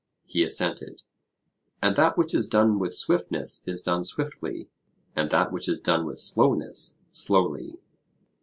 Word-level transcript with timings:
He 0.25 0.41
assented. 0.43 1.03
And 1.79 1.95
that 1.95 2.17
which 2.17 2.33
is 2.33 2.47
done 2.47 2.79
with 2.79 2.95
swiftness 2.95 3.63
is 3.67 3.83
done 3.83 4.03
swiftly, 4.03 4.67
and 5.15 5.29
that 5.29 5.51
which 5.51 5.69
is 5.69 5.79
done 5.79 6.07
with 6.07 6.17
slowness, 6.17 6.97
slowly? 7.11 7.77